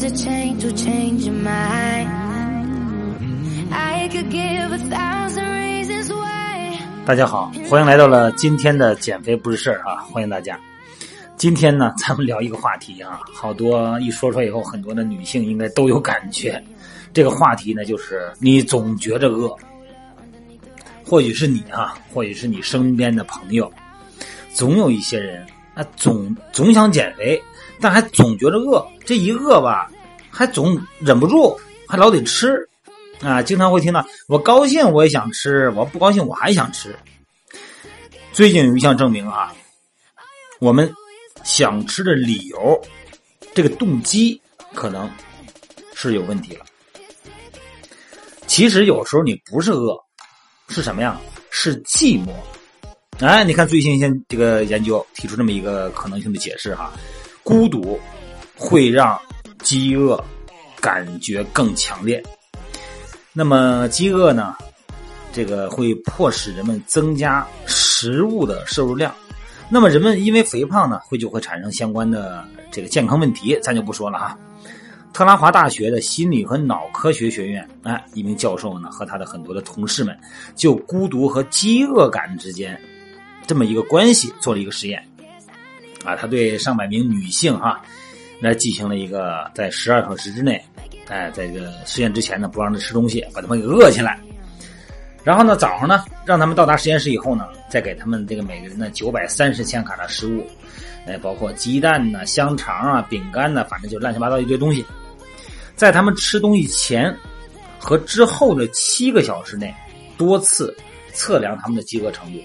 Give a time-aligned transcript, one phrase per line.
[0.00, 2.06] to change or change my
[3.70, 6.78] I could give a thousand reasons why.
[7.04, 9.96] 大家好，欢迎来到了今天的减肥不是事儿啊！
[10.10, 10.58] 欢迎大家。
[11.36, 16.62] 今天呢， 咱们聊一个话题啊，好多一说出来以后，很多的女性应该都有感觉。
[17.12, 19.54] 这个话题呢，就是你总觉着饿，
[21.04, 23.70] 或许是你啊，或许是你身边的朋友，
[24.54, 27.42] 总有一些人啊，总总想减肥，
[27.80, 28.86] 但还总觉着饿。
[29.04, 29.90] 这一饿吧，
[30.30, 32.68] 还总忍不住，还老得吃
[33.20, 33.42] 啊。
[33.42, 36.94] 经常会听到，我高兴我也想吃，我不高兴我还想吃。
[38.32, 39.54] 最近有一项证明啊，
[40.60, 40.92] 我们
[41.44, 42.80] 想吃的理由，
[43.54, 44.40] 这个动机
[44.74, 45.10] 可能
[45.94, 46.64] 是有问题了。
[48.46, 49.96] 其实有时候你不是饿，
[50.68, 51.20] 是什么呀？
[51.50, 52.32] 是寂寞。
[53.20, 56.90] 哎，你看最新鲜这个研究提出这么一个可能性的解释哈，
[57.42, 58.00] 孤独
[58.56, 59.20] 会让
[59.62, 60.18] 饥饿
[60.80, 62.22] 感觉更强烈。
[63.34, 64.54] 那么饥饿呢，
[65.34, 69.14] 这个会迫使人们增加食物的摄入量。
[69.68, 74.38] 那么人们因为肥胖呢，会就会产生相关的这个健康问题，咱就不说了哈。
[75.12, 80.18] 特拉华大学的心理和脑科学学院，哎，一名教授呢和他的很多的同事们，
[80.56, 82.80] 就孤独和饥饿感之间
[83.46, 85.02] 这么一个关系做了一个实验。
[86.04, 87.82] 啊，他对上百名女性哈，
[88.40, 90.64] 来进行了一个在十二小时之内，
[91.08, 94.18] 哎，在这个实验之前呢，不让他吃东西，把他们给饿起来。
[95.22, 100.46] 然后呢，早上呢，让他们到达实验室以后呢，再给他们这个每个人的九百三十千卡的食物，
[101.06, 104.82] 哎，包括鸡蛋呢、香肠啊、饼干呢，反正就乱七八糟一堆东西。
[105.76, 107.14] 在他们吃东西前
[107.78, 109.74] 和之后的七个小时内，
[110.16, 110.74] 多次
[111.12, 112.38] 测量他们的饥饿程度。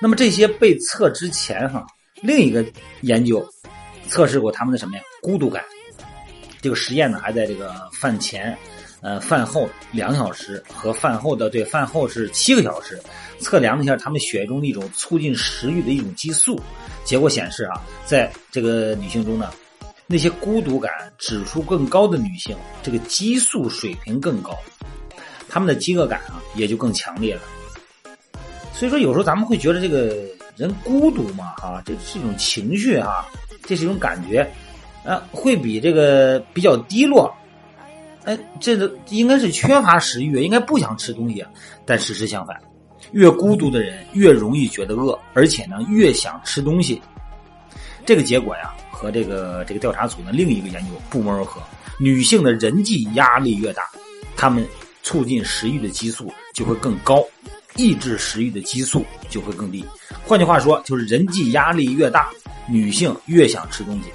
[0.00, 1.86] 那么这些被测之前哈，
[2.22, 2.64] 另一个
[3.02, 3.46] 研究
[4.08, 5.02] 测试过他们的什么呀？
[5.20, 5.64] 孤独感。
[6.60, 8.56] 这个实验呢，还在这个饭前、
[9.00, 13.00] 呃饭后两小时和饭后的对饭后是七个小时，
[13.40, 16.60] 测量了一下他们血液中的一种促进食欲的一种激素。
[17.04, 19.50] 结果显示啊，在这个女性中呢。
[20.10, 24.58] 那些孤独感指数更高的女性，这个激素水平更高，
[25.50, 27.42] 她们的饥饿感啊也就更强烈了。
[28.78, 30.14] 所以说，有时候咱们会觉得这个
[30.56, 33.26] 人孤独嘛，哈，这是一种情绪哈，
[33.64, 34.48] 这是一种感觉，
[35.04, 37.34] 啊，会比这个比较低落，
[38.22, 41.50] 哎，这个应该是缺乏食欲，应该不想吃东西啊。
[41.84, 42.56] 但事实相反，
[43.10, 47.02] 越孤独的人越容易觉得饿，而且呢越想吃东西。
[48.06, 48.72] 这个结果呀。
[48.90, 51.62] 和这个这个调查组的另一个研究不谋而合，
[52.00, 53.84] 女性的人际压力越大，
[54.36, 54.66] 她们
[55.04, 57.24] 促进食欲的激素就会更高，
[57.78, 59.82] 抑制食欲的激素就会更低。
[60.24, 62.28] 换句话说，就是人际压力越大，
[62.68, 64.10] 女性越想吃东西。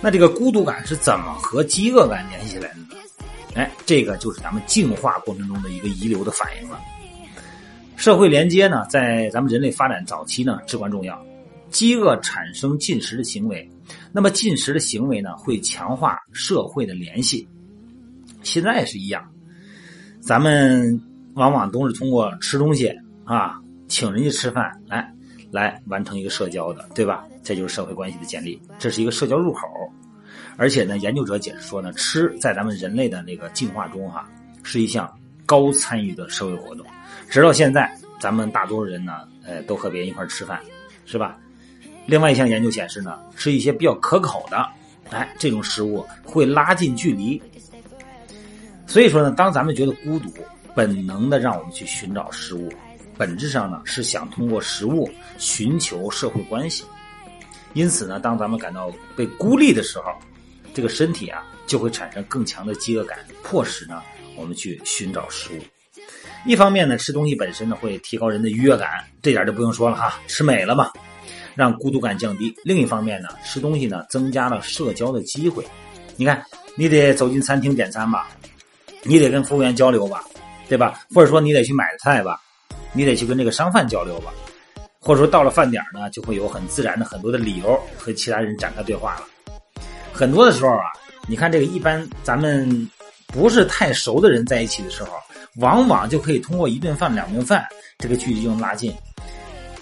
[0.00, 2.88] 那这个孤独感是怎么和饥饿感联系起来的呢？
[3.54, 6.80] 哎，这个就是咱们进化过程中的一个遗留的反应了。
[7.96, 11.24] 社会连接呢，在咱们人类发展早期呢至关重要。
[11.70, 13.68] 饥饿产生进食的行为，
[14.12, 17.48] 那么进食的行为呢，会强化社会的联系。
[18.42, 19.24] 现在也是一样，
[20.20, 21.00] 咱们
[21.34, 22.92] 往往都是通过吃东西
[23.24, 25.12] 啊，请人家吃饭来
[25.50, 27.24] 来完成一个社交的，对吧？
[27.42, 29.68] 这就是社会关系的建立，这是一个社交入口。
[30.56, 34.28] 而且呢，研究者解释说呢，吃在咱们人类的那个进化中哈，
[34.62, 35.12] 是一项
[35.44, 36.86] 高参与的社会活动。
[37.28, 39.12] 直到现在，咱们大多数人呢，
[39.44, 40.60] 呃，都和别人一块吃饭，
[41.04, 41.36] 是吧？
[42.06, 44.64] 另外一项研究显示呢，吃一些比较可口的，
[45.10, 47.42] 哎，这种食物会拉近距离。
[48.86, 50.30] 所以说呢，当咱们觉得孤独，
[50.74, 52.72] 本能的让我们去寻找食物，
[53.16, 55.08] 本质上呢是想通过食物
[55.38, 56.84] 寻求社会关系。
[57.72, 60.04] 因此呢，当咱们感到被孤立的时候，
[60.72, 64.02] 这个身体啊就会产生更强的饥饿感，迫使呢
[64.36, 65.60] 我们去寻找食物。
[66.46, 70.90] 一方面呢，吃东西本身呢会提高人的愉悦感，这点就不用说了哈，吃美了嘛。
[71.54, 72.52] 让孤独感降低。
[72.64, 75.64] 另一方面呢，吃东西呢增加了社交的机会。
[76.16, 76.44] 你看，
[76.76, 78.28] 你得走进餐厅点餐吧，
[79.04, 80.24] 你得跟服务员交流吧，
[80.68, 81.00] 对吧？
[81.14, 82.40] 或者说你得去买菜吧，
[82.92, 84.32] 你得去跟这个商贩交流吧。
[85.00, 89.24] 或者说到了饭点呢，就会有很自然的很多的理由和其他人展开对话了。
[90.12, 90.84] 很多的时候啊，
[91.28, 92.88] 你看这个一般咱们
[93.26, 95.10] 不是太熟的人在一起的时候，
[95.56, 97.66] 往往就可以通过一顿饭、两顿饭，
[97.98, 98.94] 这个距离就能拉近。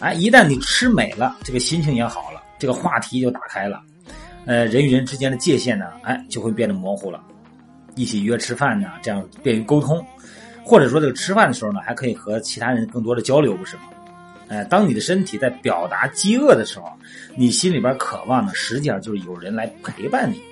[0.00, 3.80] 哎，一旦你吃美了，这个心情也好了，这个话题就打开了，
[4.46, 7.22] 呃，人与人之间的界限呢，哎，就会变得模糊了。
[7.94, 10.04] 一起约吃饭呢，这样便于沟通，
[10.64, 13.82] 或者说这个吃饭的时候呢，还可以和其他人更多的交流，不是吗？
[14.48, 16.92] 哎，当你的身体在表达饥饿的时候，
[17.34, 20.42] 你心里边渴望的实际上就是有人来陪伴你。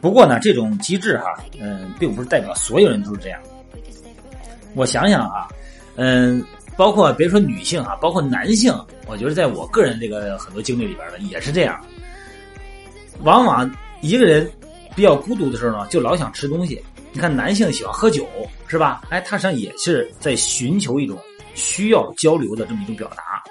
[0.00, 3.40] 不过呢，这种机制哈，嗯，并不是代表所有人都是这样。
[4.74, 5.48] 我想想啊，
[5.96, 6.44] 嗯，
[6.76, 8.72] 包括别说女性哈，包括男性，
[9.06, 11.78] 我觉得在我个人这个很多经历里边呢，也是这样。
[13.22, 13.68] 往往
[14.00, 14.48] 一个人
[14.94, 16.82] 比较孤独的时候呢，就老想吃东西。
[17.12, 18.26] 你看，男性喜欢喝酒，
[18.66, 19.02] 是吧？
[19.10, 21.18] 哎，他实际上也是在寻求一种
[21.54, 23.42] 需要交流的这么一种表达。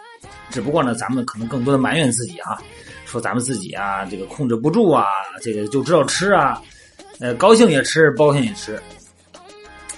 [0.49, 2.57] 只不过呢，咱们可能更多的埋怨自己啊。
[3.05, 5.05] 说咱们自己啊，这个控制不住啊，
[5.41, 6.61] 这个就知道吃啊，
[7.19, 8.81] 呃，高兴也吃，不高兴也吃。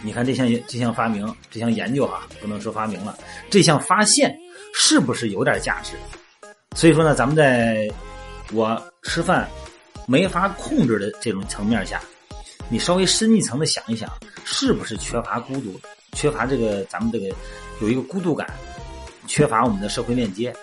[0.01, 3.17] 你看这项这项发明，这项研究哈，不能说发明了，
[3.49, 4.35] 这项发现
[4.73, 5.93] 是不是有点价值？
[6.75, 7.87] 所以说呢，咱们在
[8.51, 9.47] 我吃饭
[10.05, 12.01] 没法控制的这种层面下，
[12.69, 14.09] 你稍微深一层的想一想，
[14.43, 15.79] 是不是缺乏孤独，
[16.13, 17.27] 缺乏这个咱们这个
[17.81, 18.47] 有一个孤独感，
[19.27, 20.53] 缺乏我们的社会链接。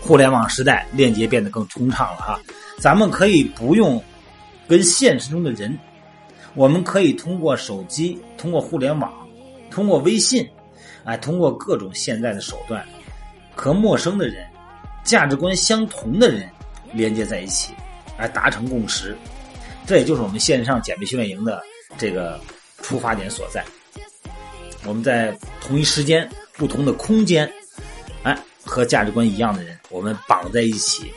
[0.00, 2.38] 互联网时代，链接变得更通畅了哈。
[2.78, 4.02] 咱们可以不用
[4.68, 5.78] 跟现实中的人，
[6.54, 9.12] 我们可以通过手机、通过互联网、
[9.70, 10.46] 通过微信，
[11.04, 12.86] 哎，通过各种现在的手段，
[13.54, 14.46] 和陌生的人、
[15.02, 16.48] 价值观相同的人
[16.92, 17.72] 连接在一起，
[18.18, 19.16] 来达成共识。
[19.86, 21.62] 这也就是我们线上减肥训练营的
[21.98, 22.40] 这个
[22.82, 23.64] 出发点所在。
[24.84, 27.50] 我们在同一时间、不同的空间，
[28.22, 28.38] 哎。
[28.66, 31.12] 和价值观一样的人，我们绑在一起，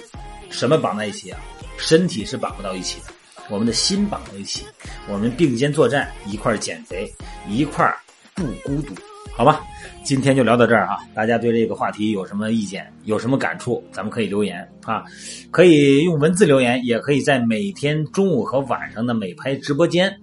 [0.49, 1.39] 什么绑在一起啊？
[1.77, 3.05] 身体是绑不到一起的，
[3.49, 4.65] 我们的心绑在一起，
[5.07, 7.09] 我们并肩作战，一块减肥，
[7.47, 7.89] 一块
[8.35, 8.93] 不孤独，
[9.35, 9.61] 好吧？
[10.03, 10.97] 今天就聊到这儿啊！
[11.13, 15.03] 大家对这个话题有什么意见，有什么感触，咱们可以留言啊，
[15.51, 20.15] 可以用文字留言，也可以在每天中午和晚上的美拍直播间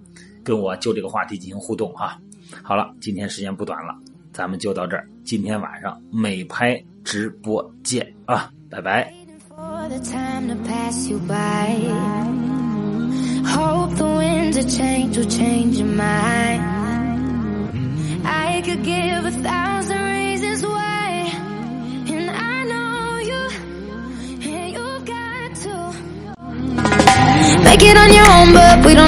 [0.43, 2.19] 跟我就这个话题进行互动哈。
[2.61, 3.95] 好了，今天时间不短了，
[4.33, 6.83] 咱们就到这儿，今天晚上美拍。
[7.05, 9.13] 直播见啊，拜拜。
[13.45, 16.44] Hope the winds of change will change your mind.
[19.25, 21.31] I a thousand reasons why,
[22.13, 23.49] and I know you,
[24.51, 25.75] and you've got to
[27.63, 29.05] make it on your own, but we don't.